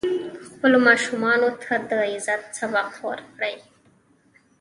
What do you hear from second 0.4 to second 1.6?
خپلو ماشومانو